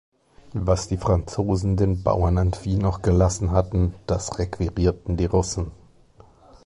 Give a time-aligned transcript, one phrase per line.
[0.55, 5.69] Was die Franzosen den Bauern an Vieh noch gelassen hatten, das requirierten die Russen.